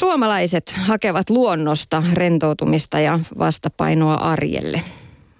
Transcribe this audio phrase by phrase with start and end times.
[0.00, 4.82] Suomalaiset hakevat luonnosta rentoutumista ja vastapainoa arjelle.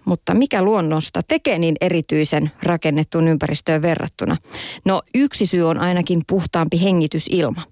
[0.04, 4.36] Mutta mikä luonnosta tekee niin erityisen rakennettuun ympäristöön verrattuna?
[4.84, 7.62] No yksi syy on ainakin puhtaampi hengitysilma.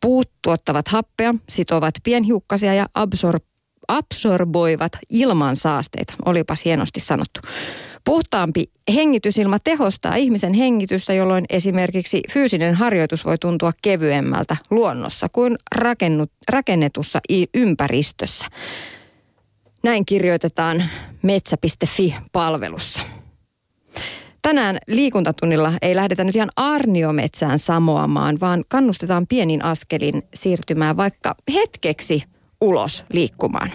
[0.00, 3.44] Puut tuottavat happea, sitovat pienhiukkasia ja absor-
[3.88, 6.14] absorboivat ilman saasteita.
[6.24, 7.40] Olipas hienosti sanottu.
[8.04, 16.32] Puhtaampi hengitysilma tehostaa ihmisen hengitystä, jolloin esimerkiksi fyysinen harjoitus voi tuntua kevyemmältä luonnossa kuin rakennut,
[16.48, 17.20] rakennetussa
[17.54, 18.46] ympäristössä.
[19.82, 20.84] Näin kirjoitetaan
[21.22, 23.00] metsä.fi-palvelussa.
[24.42, 32.22] Tänään liikuntatunnilla ei lähdetä nyt ihan arniometsään samoamaan, vaan kannustetaan pienin askelin siirtymään vaikka hetkeksi
[32.60, 33.70] ulos liikkumaan.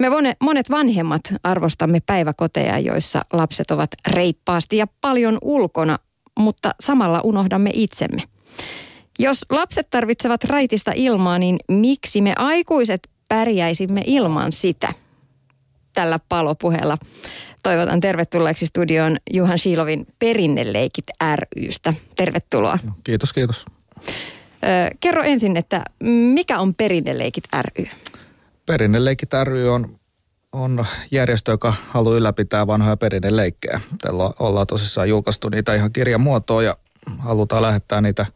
[0.00, 0.08] Me
[0.40, 5.98] monet vanhemmat arvostamme päiväkoteja, joissa lapset ovat reippaasti ja paljon ulkona,
[6.38, 8.22] mutta samalla unohdamme itsemme.
[9.18, 14.94] Jos lapset tarvitsevat raitista ilmaa, niin miksi me aikuiset pärjäisimme ilman sitä?
[15.92, 16.98] Tällä palopuheella
[17.62, 21.06] toivotan tervetulleeksi studioon Juhan Shilovin Perinneleikit
[21.56, 21.94] rystä.
[22.16, 22.78] Tervetuloa.
[23.04, 23.66] Kiitos, kiitos.
[25.00, 25.84] kerro ensin, että
[26.34, 27.86] mikä on Perinneleikit ry?
[28.70, 29.98] Perinneleikit ry on,
[30.52, 33.80] on järjestö, joka haluaa ylläpitää vanhoja perinneleikkejä.
[34.00, 36.76] Tällä ollaan tosissaan julkaistu niitä ihan kirjan muotoon ja
[37.18, 38.26] halutaan lähettää niitä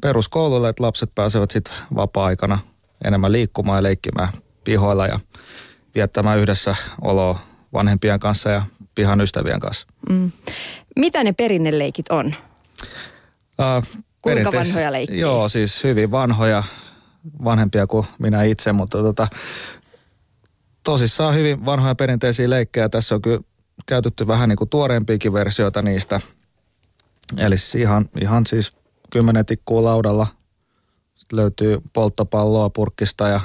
[0.00, 2.58] peruskoululle, että lapset pääsevät sitten vapaa-aikana
[3.04, 4.28] enemmän liikkumaan ja leikkimään
[4.64, 5.20] pihoilla ja
[5.94, 7.38] viettämään yhdessä oloa
[7.72, 8.62] vanhempien kanssa ja
[8.94, 9.86] pihan ystävien kanssa.
[10.10, 10.32] Mm.
[10.98, 12.26] Mitä ne perinneleikit on?
[12.26, 15.20] Uh, Kuinka vanhoja leikkiä?
[15.20, 16.62] Joo, siis hyvin vanhoja,
[17.44, 19.28] vanhempia kuin minä itse, mutta tota,
[20.82, 22.88] tosissaan hyvin vanhoja perinteisiä leikkejä.
[22.88, 23.40] Tässä on kyllä
[23.86, 26.20] käytetty vähän niin kuin tuoreempiakin versioita niistä.
[27.36, 28.72] Eli siis ihan, ihan siis
[29.10, 30.26] kymmenen tikkuu laudalla.
[31.14, 33.40] Sitten löytyy polttopalloa purkista ja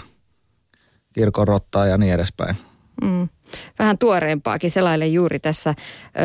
[1.13, 2.55] kirkonrottaa ja niin edespäin.
[3.03, 3.29] Mm.
[3.79, 5.75] Vähän tuoreempaakin selaille juuri tässä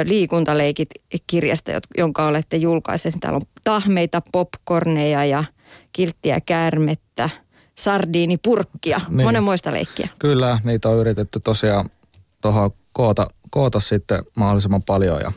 [0.05, 3.15] liikuntaleikit-kirjasta, jonka olette julkaisseet.
[3.21, 5.45] Täällä on tahmeita, popcorneja ja
[5.93, 7.31] kilttiä käärmettä,
[7.79, 9.27] sardiinipurkkia, niin.
[9.27, 10.09] monenmoista leikkiä.
[10.19, 11.91] Kyllä, niitä on yritetty tosiaan
[12.41, 15.33] tuohon koota, koota sitten mahdollisimman paljon ja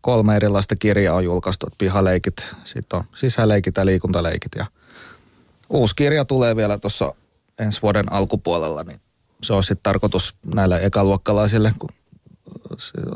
[0.00, 4.66] kolme erilaista kirjaa on julkaistu, pihaleikit, sitten on sisäleikit ja liikuntaleikit ja
[5.70, 7.14] uusi kirja tulee vielä tuossa
[7.58, 9.00] ensi vuoden alkupuolella, niin
[9.42, 11.90] se on sitten tarkoitus näille ekaluokkalaisille, kun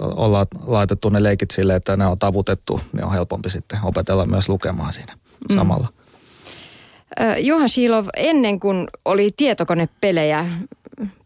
[0.01, 4.49] ollaan laitettu ne leikit sille, että ne on tavutettu, niin on helpompi sitten opetella myös
[4.49, 5.19] lukemaan siinä
[5.51, 5.57] mm.
[5.57, 5.89] samalla.
[7.41, 10.47] Juha Shilov, ennen kuin oli tietokonepelejä,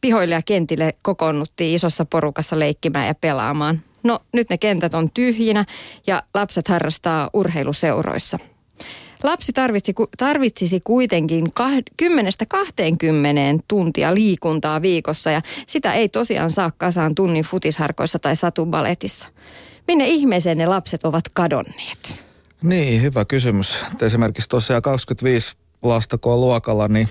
[0.00, 3.80] pihoille ja kentille kokoonnuttiin isossa porukassa leikkimään ja pelaamaan.
[4.02, 5.64] No nyt ne kentät on tyhjinä
[6.06, 8.38] ja lapset harrastaa urheiluseuroissa–
[9.22, 11.48] Lapsi tarvitsi, tarvitsisi kuitenkin 10-20
[13.68, 19.26] tuntia liikuntaa viikossa ja sitä ei tosiaan saa kasaan tunnin futisharkoissa tai satubaletissa.
[19.88, 22.26] Minne ihmeeseen ne lapset ovat kadonneet?
[22.62, 23.84] Niin, hyvä kysymys.
[24.02, 25.56] Esimerkiksi tosiaan 25
[25.88, 27.08] lasta kun on luokalla, niin,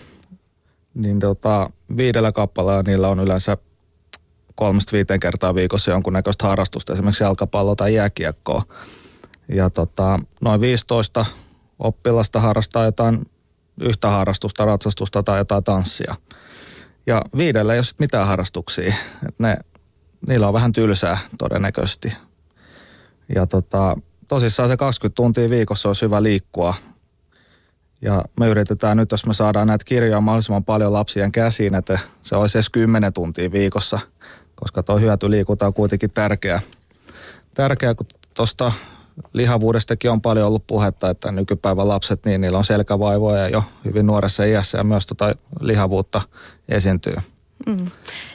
[0.94, 3.58] niin tota, viidellä kappaleella niillä on yleensä
[4.56, 8.64] kolmesta viiteen kertaa viikossa jonkunnäköistä harrastusta, esimerkiksi jalkapallo tai jääkiekkoa.
[9.50, 11.26] Ja tota, noin 15
[11.80, 13.26] oppilasta harrastaa jotain
[13.82, 16.16] yhtä harrastusta, ratsastusta tai jotain tanssia.
[17.08, 18.96] Ja viidellä ei ole sitten mitään harrastuksia.
[19.28, 19.58] Et ne,
[20.28, 22.14] niillä on vähän tylsää todennäköisesti.
[23.36, 23.98] Ja tota,
[24.28, 26.76] tosissaan se 20 tuntia viikossa olisi hyvä liikkua.
[28.02, 32.36] Ja me yritetään nyt, jos me saadaan näitä kirjoja mahdollisimman paljon lapsien käsiin, että se
[32.36, 34.00] olisi edes 10 tuntia viikossa,
[34.56, 36.62] koska tuo hyötyliikunta on kuitenkin tärkeä.
[37.54, 38.72] Tärkeä, kun tuosta
[39.34, 44.44] lihavuudestakin on paljon ollut puhetta, että nykypäivän lapset, niin niillä on selkävaivoja jo hyvin nuoressa
[44.44, 46.22] iässä ja myös tota lihavuutta
[46.70, 47.16] esiintyy.
[47.66, 47.86] Mm.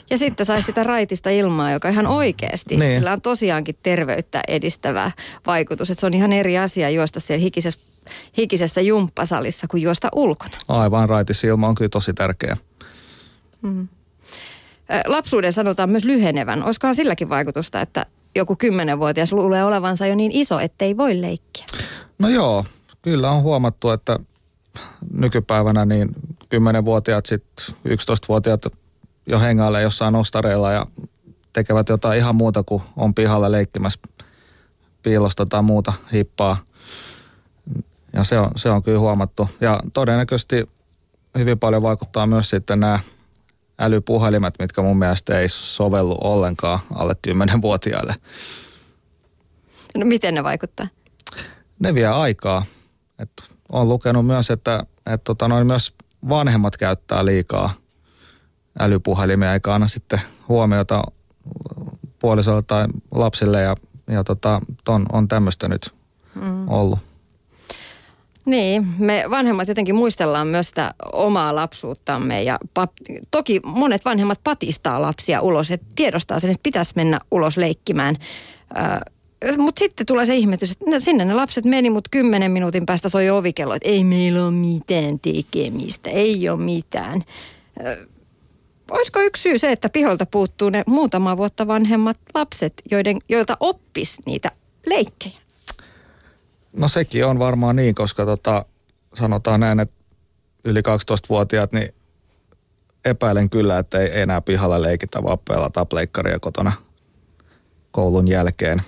[0.09, 2.93] Ja sitten sai sitä raitista ilmaa, joka ihan oikeasti, niin.
[2.93, 5.11] sillä on tosiaankin terveyttä edistävä
[5.47, 5.89] vaikutus.
[5.89, 7.79] Että se on ihan eri asia juosta siellä hikisessä,
[8.37, 10.57] hikisessä jumppasalissa kuin juosta ulkona.
[10.67, 12.57] Aivan, raitis ilma on kyllä tosi tärkeä.
[13.61, 13.87] Mm.
[15.05, 16.63] Lapsuuden sanotaan myös lyhenevän.
[16.63, 21.65] Olisikohan silläkin vaikutusta, että joku kymmenenvuotias luulee olevansa jo niin iso, ettei voi leikkiä?
[22.19, 22.65] No joo,
[23.01, 24.19] kyllä on huomattu, että
[25.13, 26.15] nykypäivänä niin
[26.55, 28.65] 10-vuotiaat, sitten 11-vuotiaat
[29.25, 30.85] jo hengailee jossain ostareilla ja
[31.53, 33.99] tekevät jotain ihan muuta kuin on pihalla leikkimässä
[35.03, 36.57] piilosta tai muuta hippaa.
[38.13, 39.49] Ja se on, se on kyllä huomattu.
[39.61, 40.69] Ja todennäköisesti
[41.37, 42.99] hyvin paljon vaikuttaa myös sitten nämä
[43.79, 48.15] älypuhelimet, mitkä mun mielestä ei sovellu ollenkaan alle 10-vuotiaille.
[49.97, 50.87] No miten ne vaikuttaa?
[51.79, 52.65] Ne vie aikaa.
[53.19, 53.31] Et
[53.69, 55.93] on lukenut myös, että et tota noin myös
[56.29, 57.73] vanhemmat käyttää liikaa
[58.79, 61.03] älypuhelimia eikä anna sitten huomiota
[62.19, 63.75] puolisolle tai lapsille ja,
[64.07, 65.93] ja tota, ton, on tämmöistä nyt
[66.35, 66.69] mm.
[66.69, 66.99] ollut.
[68.45, 72.91] Niin, me vanhemmat jotenkin muistellaan myös sitä omaa lapsuuttamme ja pap,
[73.31, 78.15] toki monet vanhemmat patistaa lapsia ulos, että tiedostaa sen, että pitäisi mennä ulos leikkimään.
[79.57, 83.29] mutta sitten tulee se ihmetys, että sinne ne lapset meni, mutta kymmenen minuutin päästä soi
[83.29, 87.23] ovikello, että ei meillä ole mitään tekemistä, ei ole mitään.
[88.91, 94.19] Olisiko yksi syy se, että piholta puuttuu ne muutama vuotta vanhemmat lapset, joiden, joilta oppis
[94.25, 94.51] niitä
[94.85, 95.41] leikkejä?
[96.73, 98.65] No sekin on varmaan niin, koska tota,
[99.13, 99.95] sanotaan näin, että
[100.65, 101.93] yli 12-vuotiaat, niin
[103.05, 106.71] epäilen kyllä, että ei enää pihalla leikitä, vaan pelata pleikkaria kotona
[107.91, 108.81] koulun jälkeen.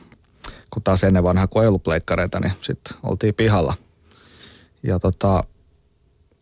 [0.70, 3.74] Kun taas ennen vanha, kun ei ollut pleikkareita, niin sitten oltiin pihalla.
[4.84, 5.44] Ja tota,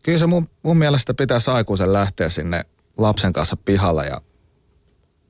[0.04, 2.66] kyllä se mun, mun mielestä pitäisi aikuisen lähteä sinne
[2.98, 4.22] lapsen kanssa pihalla ja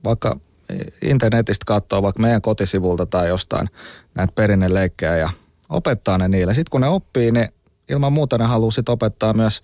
[0.04, 0.40] vaikka
[1.02, 3.70] internetistä katsoa vaikka meidän kotisivulta tai jostain
[4.16, 5.30] näitä perinneleikkejä ja
[5.72, 6.54] opettaa ne niille.
[6.54, 7.50] Sitten kun ne oppii, niin
[7.90, 9.64] ilman muuta ne haluaa sit opettaa myös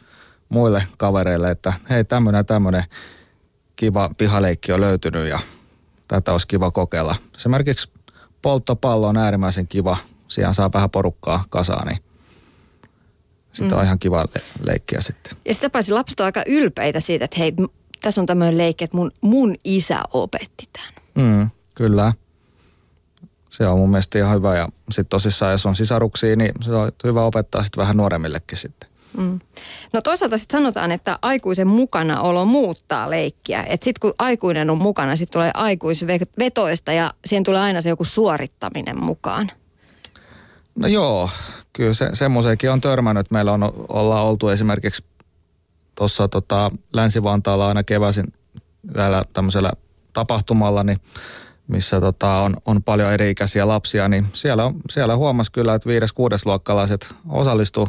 [0.49, 2.83] muille kavereille, että hei tämmöinen tämmöinen
[3.75, 5.39] kiva pihaleikki on löytynyt ja
[6.07, 7.15] tätä olisi kiva kokeilla.
[7.35, 7.89] Esimerkiksi
[8.41, 9.97] polttopallo on äärimmäisen kiva.
[10.27, 11.99] Siihen saa vähän porukkaa kasaan, niin
[13.53, 13.77] sitten mm.
[13.77, 15.37] on ihan kiva le- leikkiä sitten.
[15.45, 17.53] Ja sitä paitsi lapset on aika ylpeitä siitä, että hei,
[18.01, 20.93] tässä on tämmöinen leikki, että mun, mun isä opetti tämän.
[21.15, 22.13] Mm, kyllä.
[23.57, 26.91] Se on mun mielestä ihan hyvä ja sitten tosissaan jos on sisaruksia, niin se on
[27.03, 28.89] hyvä opettaa sitten vähän nuoremmillekin sitten.
[29.17, 29.39] Mm.
[29.93, 33.63] No toisaalta sitten sanotaan, että aikuisen mukanaolo muuttaa leikkiä.
[33.63, 38.03] Että sitten kun aikuinen on mukana, sitten tulee aikuisvetoista ja siihen tulee aina se joku
[38.03, 39.51] suorittaminen mukaan.
[40.75, 41.29] No joo,
[41.73, 43.31] kyllä se, semmoisenkin on törmännyt.
[43.31, 45.03] Meillä on, ollaan oltu esimerkiksi
[45.95, 48.33] tuossa tota, Länsi-Vantaalla aina keväisin
[48.95, 49.71] vielä tämmöisellä
[50.13, 50.97] tapahtumalla, niin
[51.67, 57.15] missä tota, on, on paljon eri-ikäisiä lapsia, niin siellä, siellä huomasi kyllä, että viides kuudesluokkalaiset
[57.29, 57.87] osallistu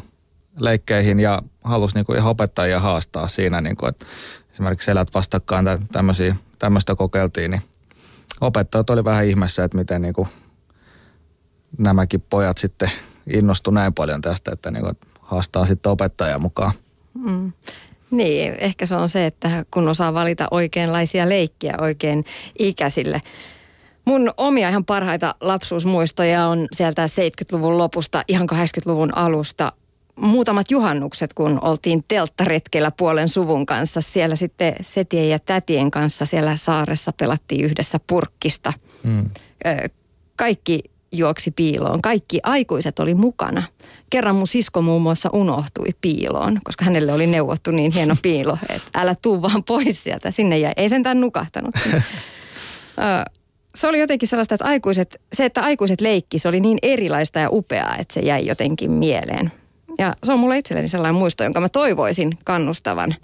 [0.59, 4.07] leikkeihin ja halusi niin kuin ihan opettajia haastaa siinä, niin kuin, että
[4.53, 5.67] esimerkiksi selät vastakkain
[6.59, 7.63] tämmöistä kokeiltiin, niin
[8.41, 10.29] opettajat oli vähän ihmeessä, että miten niin kuin
[11.79, 12.91] nämäkin pojat sitten
[13.33, 16.73] innostu näin paljon tästä, että niin kuin, haastaa sitten opettajia mukaan.
[17.15, 17.53] Mm.
[18.11, 22.25] Niin, ehkä se on se, että kun osaa valita oikeanlaisia leikkiä oikein
[22.59, 23.23] ikäisille.
[24.09, 29.73] Mun omia ihan parhaita lapsuusmuistoja on sieltä 70-luvun lopusta ihan 80-luvun alusta.
[30.17, 34.01] Muutamat juhannukset, kun oltiin telttaretkellä puolen suvun kanssa.
[34.01, 38.73] Siellä sitten setien ja tätien kanssa siellä saaressa pelattiin yhdessä purkkista.
[39.03, 39.31] Mm.
[40.37, 40.81] Kaikki
[41.13, 42.03] juoksi piiloon.
[42.03, 43.63] Kaikki aikuiset oli mukana.
[44.11, 49.01] Kerran mun sisko muun muassa unohtui piiloon, koska hänelle oli neuvottu niin hieno piilo, että
[49.01, 50.31] älä tuu vaan pois sieltä.
[50.31, 50.73] Sinne jäi.
[50.77, 51.75] Ei sentään nukahtanut.
[53.75, 57.49] se oli jotenkin sellaista, että aikuiset, se, että aikuiset leikki, se oli niin erilaista ja
[57.51, 59.53] upeaa, että se jäi jotenkin mieleen.
[59.99, 63.15] Ja se on mulle itselleni sellainen muisto, jonka mä toivoisin kannustavan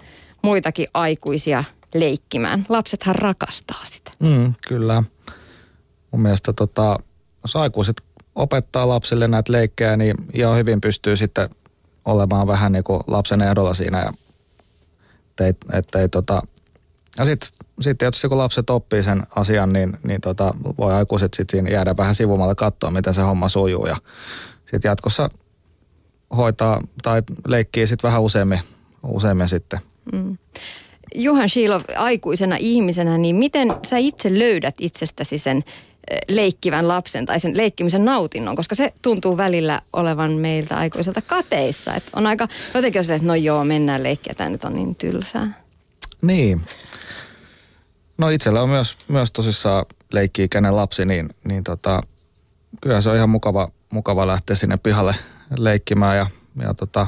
[0.41, 1.63] muitakin aikuisia
[1.93, 2.65] leikkimään.
[2.69, 4.11] Lapsethan rakastaa sitä.
[4.19, 5.03] Mm, kyllä.
[6.11, 6.99] Mun mielestä tota,
[7.43, 8.01] jos aikuiset
[8.35, 11.49] opettaa lapsille näitä leikkejä, niin ihan hyvin pystyy sitten
[12.05, 13.99] olemaan vähän niin kuin lapsen ehdolla siinä.
[13.99, 14.13] Ja
[15.29, 16.41] ettei, ettei tota,
[17.17, 17.49] ja sitten
[17.81, 22.15] sit tietysti kun lapset oppii sen asian, niin, niin tota, voi aikuiset sitten jäädä vähän
[22.15, 23.85] sivumalle katsoa, miten se homma sujuu.
[23.85, 23.97] Ja
[24.71, 25.29] sitten jatkossa
[26.37, 28.59] hoitaa tai leikkii sitten vähän useammin,
[29.07, 29.79] useammin sitten.
[30.13, 30.37] Mm.
[31.15, 35.63] Juhan Shiilov, aikuisena ihmisenä, niin miten sä itse löydät itsestäsi sen
[36.27, 41.93] leikkivän lapsen tai sen leikkimisen nautinnon, koska se tuntuu välillä olevan meiltä aikuiselta kateissa.
[41.93, 45.53] Että on aika jotenkin sille, että no joo, mennään leikkiä, tämä nyt on niin tylsää.
[46.21, 46.61] Niin.
[48.17, 52.01] No itsellä on myös, myös tosissaan leikki-ikäinen lapsi, niin, niin tota,
[52.81, 55.15] kyllä se on ihan mukava, mukava lähteä sinne pihalle
[55.57, 56.27] leikkimään ja,
[56.61, 57.07] ja tota,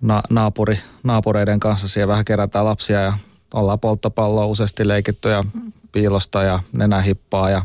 [0.00, 3.12] na, naapuri, naapureiden kanssa siellä vähän kerätään lapsia ja
[3.54, 5.44] ollaan polttopalloa useasti leikitty ja
[5.92, 7.62] piilosta ja nenähippaa ja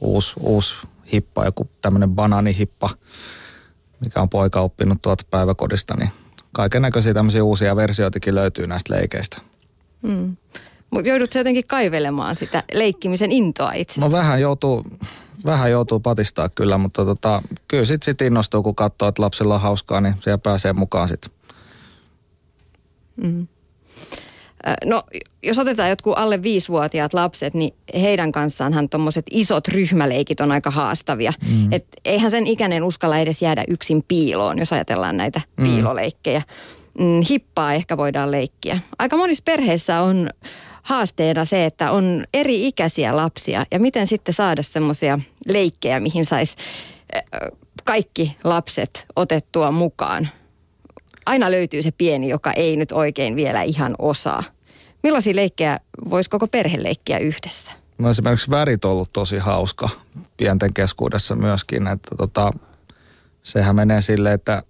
[0.00, 0.74] uusi, uusi
[1.12, 2.90] hippa, joku tämmöinen banaanihippa,
[4.00, 6.10] mikä on poika oppinut tuolta päiväkodista, niin
[6.52, 9.38] kaiken näköisiä tämmöisiä uusia versioitakin löytyy näistä leikeistä.
[10.02, 10.36] Mm.
[10.92, 14.00] Mutta joudutko jotenkin kaivelemaan sitä leikkimisen intoa itse?
[14.00, 14.84] No vähän joutuu,
[15.44, 19.60] vähän joutuu patistaa kyllä, mutta tota, kyllä sitten sit innostuu, kun katsoo, että lapsilla on
[19.60, 21.32] hauskaa, niin siellä pääsee mukaan sitten.
[23.16, 23.46] Mm.
[24.84, 25.02] No,
[25.42, 31.32] jos otetaan jotkut alle viisivuotiaat lapset, niin heidän kanssaanhan tuommoiset isot ryhmäleikit on aika haastavia.
[31.48, 31.72] Mm.
[31.72, 35.64] Et eihän sen ikäinen uskalla edes jäädä yksin piiloon, jos ajatellaan näitä mm.
[35.64, 36.42] piiloleikkejä.
[36.98, 38.78] mm, hippaa ehkä voidaan leikkiä.
[38.98, 40.30] Aika monissa perheissä on
[40.82, 46.56] haasteena se, että on eri ikäisiä lapsia ja miten sitten saada semmoisia leikkejä, mihin saisi
[47.84, 50.28] kaikki lapset otettua mukaan.
[51.26, 54.42] Aina löytyy se pieni, joka ei nyt oikein vielä ihan osaa.
[55.02, 57.72] Millaisia leikkejä voisi koko perhe leikkiä yhdessä?
[57.98, 59.88] No esimerkiksi värit on ollut tosi hauska
[60.36, 62.52] pienten keskuudessa myöskin, että tota,
[63.42, 64.62] sehän menee silleen, että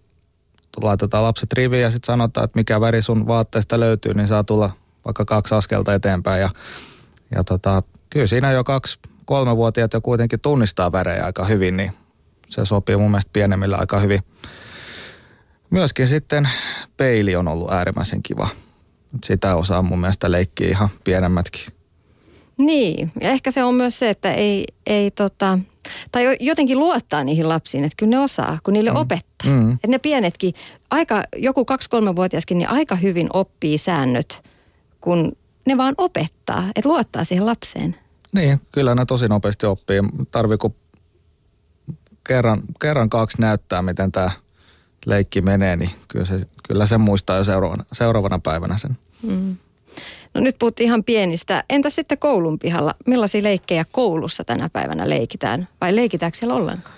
[0.83, 4.71] laitetaan lapset riviin ja sitten sanotaan, että mikä väri sun vaatteesta löytyy, niin saa tulla
[5.04, 6.40] vaikka kaksi askelta eteenpäin.
[6.40, 6.50] Ja,
[7.35, 11.92] ja tota, kyllä siinä jo kaksi, kolmevuotiaat jo kuitenkin tunnistaa värejä aika hyvin, niin
[12.49, 14.23] se sopii mun mielestä pienemmillä aika hyvin.
[15.71, 16.49] Myöskin sitten
[16.97, 18.49] peili on ollut äärimmäisen kiva.
[19.25, 21.66] Sitä osaa mun mielestä leikkiä ihan pienemmätkin.
[22.59, 25.59] Niin, ja ehkä se on myös se, että ei, ei tota,
[26.12, 28.97] tai jotenkin luottaa niihin lapsiin, että kyllä ne osaa, kun niille mm.
[28.97, 29.50] opettaa.
[29.50, 29.73] Mm.
[29.73, 30.54] Että ne pienetkin,
[30.90, 34.42] aika, joku kaksi-kolmevuotiaskin, niin aika hyvin oppii säännöt,
[35.02, 35.32] kun
[35.66, 37.97] ne vaan opettaa, että luottaa siihen lapseen.
[38.32, 40.00] Niin, kyllä ne tosi nopeasti oppii.
[40.30, 40.75] Tarviiko
[42.26, 44.30] kerran, kerran kaksi näyttää, miten tämä
[45.06, 48.99] leikki menee, niin kyllä se, kyllä se muistaa jo seuraavana, seuraavana päivänä sen.
[49.23, 49.56] Mm.
[50.35, 51.64] No nyt puhuttiin ihan pienistä.
[51.71, 52.94] Entä sitten koulun pihalla?
[53.06, 55.68] Millaisia leikkejä koulussa tänä päivänä leikitään?
[55.80, 56.94] Vai leikitäänkö siellä ollenkaan?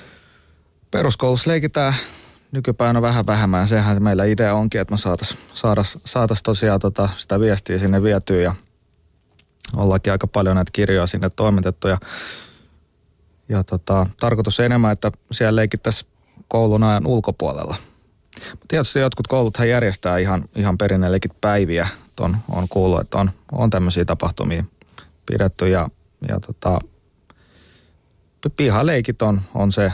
[0.90, 1.94] Peruskoulussa leikitään
[2.54, 3.68] nykypäivänä vähän vähemmän.
[3.68, 8.40] Sehän meillä idea onkin, että me saataisiin saatais, saatais tosiaan tota, sitä viestiä sinne vietyä
[8.42, 8.54] ja
[9.76, 11.88] ollaankin aika paljon näitä kirjoja sinne toimitettu.
[11.88, 11.98] Ja,
[13.48, 16.10] ja tota, tarkoitus enemmän, että siellä leikittäisiin
[16.48, 17.76] koulun ajan ulkopuolella.
[18.68, 21.88] Tietysti jotkut kouluthan järjestää ihan, ihan perinnellekin päiviä
[22.20, 24.64] on, on kuullut, että on, on tämmöisiä tapahtumia
[25.26, 25.88] pidetty ja,
[26.28, 26.78] ja tota,
[28.56, 29.92] pihaleikit on, on se,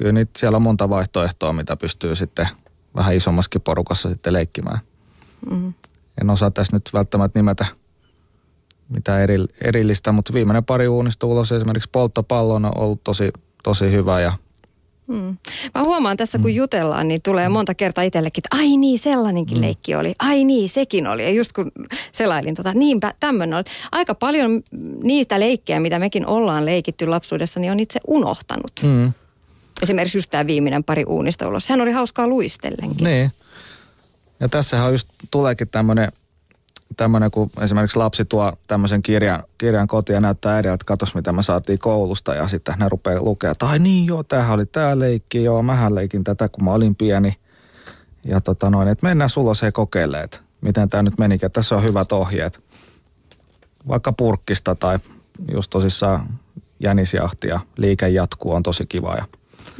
[0.00, 2.48] kyllä niitä siellä on monta vaihtoehtoa, mitä pystyy sitten
[2.96, 4.78] vähän isommaskin porukassa sitten leikkimään.
[5.50, 5.74] Mm.
[6.20, 7.66] En osaa tässä nyt välttämättä nimetä
[8.88, 13.30] mitä eri, erillistä, mutta viimeinen pari uunista ulos esimerkiksi polttopallo on ollut tosi,
[13.62, 14.32] tosi hyvä ja
[15.08, 15.36] Hmm.
[15.74, 16.54] Mä huomaan tässä, kun mm.
[16.54, 19.64] jutellaan, niin tulee monta kertaa itsellekin, että ai niin, sellainenkin hmm.
[19.64, 20.14] leikki oli.
[20.18, 21.22] Ai niin, sekin oli.
[21.22, 21.72] Ja just kun
[22.12, 23.64] selailin tota, niinpä tämmöinen oli.
[23.92, 24.62] Aika paljon
[25.02, 28.72] niitä leikkejä, mitä mekin ollaan leikitty lapsuudessa, niin on itse unohtanut.
[28.82, 29.12] Hmm.
[29.82, 31.66] Esimerkiksi just tämä viimeinen pari uunista ulos.
[31.66, 33.04] Sehän oli hauskaa luistellenkin.
[33.04, 33.32] Niin.
[34.40, 36.12] Ja tässähän just tuleekin tämmöinen
[36.96, 41.32] tämmöinen, kun esimerkiksi lapsi tuo tämmöisen kirjan, kirjan kotiin ja näyttää äidille, että katos mitä
[41.32, 44.98] me saatiin koulusta ja sitten ne rupeaa lukea, että ai niin joo, tämähän oli tämä
[44.98, 47.36] leikki, joo, mähän leikin tätä, kun mä olin pieni.
[48.24, 51.82] Ja tota noin, että mennään suloseen kokeilemaan, että miten tämä nyt meni, että tässä on
[51.82, 52.60] hyvät ohjeet.
[53.88, 54.98] Vaikka purkkista tai
[55.52, 56.38] just tosissaan
[56.80, 59.24] jänisjahti ja liike jatkuu on tosi kiva ja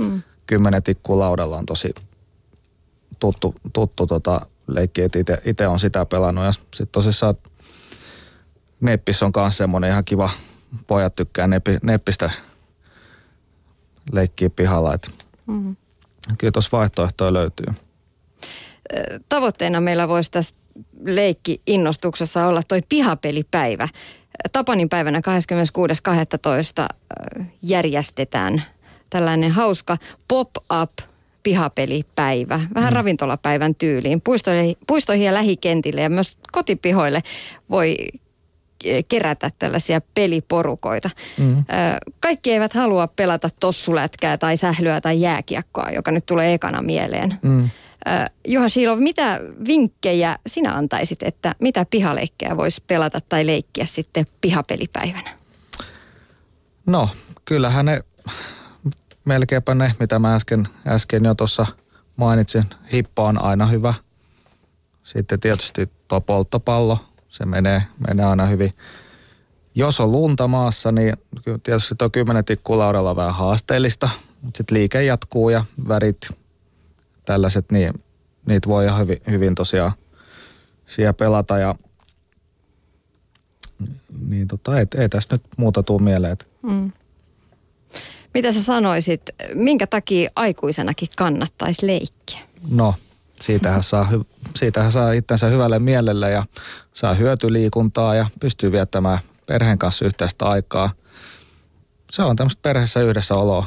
[0.09, 0.23] hmm.
[0.47, 1.95] kymmenen tikkuu laudalla on tosi
[3.21, 6.45] tuttu, tuttu tota leikki, että itse on sitä pelannut.
[6.45, 7.35] Ja sitten tosissaan
[8.80, 10.30] Neppis on myös semmoinen ihan kiva,
[10.87, 12.30] pojat tykkää neppi, Neppistä
[14.12, 14.95] leikkiä pihalla.
[14.95, 15.11] Että
[15.47, 15.76] mm-hmm.
[16.38, 17.66] Kyllä tuossa vaihtoehtoja löytyy.
[19.28, 20.54] Tavoitteena meillä voisi tässä
[21.04, 23.88] leikki-innostuksessa olla toi pihapelipäivä.
[24.52, 25.21] Tapanin päivänä
[27.38, 27.45] 26.12.
[27.62, 28.62] järjestetään
[29.11, 29.97] tällainen hauska
[30.29, 30.93] pop-up
[31.43, 32.97] pihapelipäivä, vähän mm.
[32.97, 37.23] ravintolapäivän tyyliin, puistoihin, puistoihin ja lähikentille ja myös kotipihoille
[37.71, 37.97] voi
[39.09, 41.11] kerätä tällaisia peliporukoita.
[41.38, 41.64] Mm.
[42.21, 47.35] Kaikki eivät halua pelata tossulätkää tai sählyä tai jääkiekkoa, joka nyt tulee ekana mieleen.
[47.43, 47.71] Mm.
[48.49, 55.31] Juha Shiilov, mitä vinkkejä sinä antaisit, että mitä pihaleikkejä voisi pelata tai leikkiä sitten pihapelipäivänä?
[56.87, 57.09] No,
[57.45, 58.00] kyllähän ne
[59.30, 61.66] melkeinpä ne, mitä mä äsken, äsken jo tuossa
[62.16, 62.64] mainitsin.
[62.92, 63.94] Hippo on aina hyvä.
[65.04, 68.75] Sitten tietysti tuo polttopallo, se menee, menee aina hyvin.
[69.75, 71.16] Jos on lunta maassa, niin
[71.62, 74.08] tietysti tuo kymmenen tikkulaudalla on vähän haasteellista,
[74.42, 76.30] mutta sitten liike jatkuu ja värit,
[77.25, 77.94] tällaiset, niin
[78.46, 79.92] niitä voi ihan hyvin, hyvin tosiaan
[80.87, 81.75] siellä pelata ja
[84.28, 86.37] niin tota, ei, ei tässä nyt muuta tuu mieleen.
[86.62, 86.92] Mm.
[88.34, 89.22] Mitä sä sanoisit,
[89.54, 92.40] minkä takia aikuisenakin kannattaisi leikkiä?
[92.70, 92.94] No,
[93.40, 94.12] siitähän saa,
[94.56, 96.44] siitähän saa itsensä hyvälle mielelle ja
[96.92, 100.90] saa hyötyliikuntaa ja pystyy viettämään perheen kanssa yhteistä aikaa.
[102.10, 103.66] Se on tämmöistä perheessä yhdessä oloa.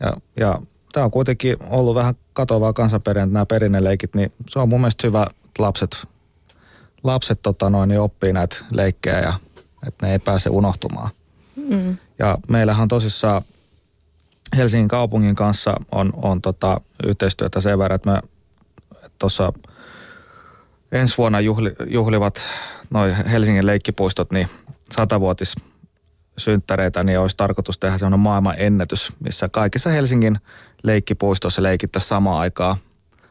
[0.00, 0.58] Ja, ja
[0.92, 5.26] tämä on kuitenkin ollut vähän katovaa kansanperinnettä nämä perinneleikit, niin se on mun mielestä hyvä,
[5.44, 6.08] että lapset,
[7.02, 9.34] lapset tota noin, niin oppii näitä leikkejä ja
[9.86, 11.10] että ne ei pääse unohtumaan.
[11.56, 11.96] Mm.
[12.18, 13.42] Ja meillähän on tosissaan
[14.56, 18.20] Helsingin kaupungin kanssa on, on tota yhteistyötä sen verran, että me
[19.18, 19.52] tuossa
[20.92, 22.42] ensi vuonna juhli, juhlivat
[22.90, 24.48] noin Helsingin leikkipuistot niin
[24.92, 25.54] satavuotis
[26.38, 30.38] synttäreitä, niin olisi tarkoitus tehdä sellainen maailman ennätys, missä kaikissa Helsingin
[30.82, 32.76] leikkipuistoissa leikittäisiin samaan aikaa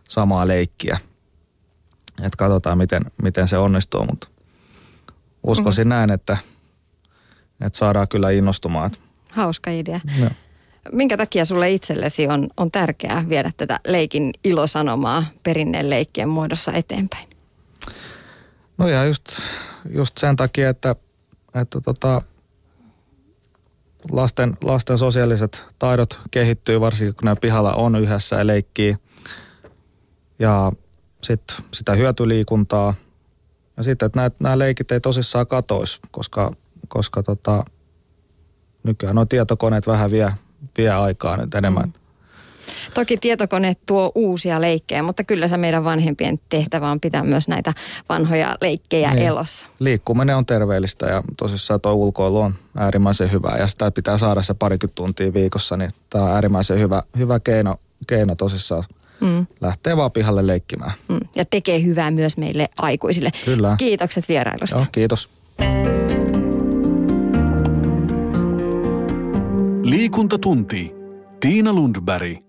[0.08, 1.00] samaa leikkiä.
[2.18, 4.28] Että katsotaan, miten, miten se onnistuu, mutta
[5.44, 5.90] uskoisin mm-hmm.
[5.90, 6.38] näin, että,
[7.62, 8.92] että saadaan kyllä innostumaan.
[9.32, 10.00] Hauska idea.
[10.20, 10.30] No.
[10.92, 17.30] Minkä takia sulle itsellesi on, on tärkeää viedä tätä leikin ilosanomaa perinneen leikkien muodossa eteenpäin?
[18.78, 19.40] No ja just,
[19.90, 20.96] just sen takia, että,
[21.62, 22.22] että tota,
[24.12, 28.98] lasten, lasten sosiaaliset taidot kehittyy, varsinkin kun nämä pihalla on yhdessä ja leikkii.
[30.40, 30.72] Ja
[31.22, 32.94] sitten sitä hyötyliikuntaa.
[33.78, 36.52] Ja sitten, että nämä leikit ei tosissaan katoisi, koska,
[36.88, 37.66] koska tota,
[38.84, 40.32] nykyään nuo tietokoneet vähän vie,
[40.78, 41.86] vie aikaa nyt enemmän.
[41.86, 41.94] Mm.
[42.94, 47.74] Toki tietokone tuo uusia leikkejä, mutta kyllä se meidän vanhempien tehtävä on pitää myös näitä
[48.10, 49.28] vanhoja leikkejä niin.
[49.28, 49.66] elossa.
[49.80, 54.54] Liikkuminen on terveellistä ja tosissaan tuo ulkoilu on äärimmäisen hyvä ja sitä pitää saada se
[54.54, 57.76] parikymmentä tuntia viikossa, niin tämä on äärimmäisen hyvä, hyvä keino,
[58.08, 58.84] keino tosissaan
[59.22, 59.46] mm.
[59.62, 60.94] lähtee vaan pihalle leikkimään.
[61.08, 61.20] Mm.
[61.36, 63.30] Ja tekee hyvää myös meille aikuisille.
[63.46, 63.76] Kyllä.
[63.80, 64.76] Kiitokset vierailusta.
[64.76, 65.30] Joo, kiitos.
[69.86, 70.92] Liikuntatunti.
[71.40, 72.45] Tiina Lundberg.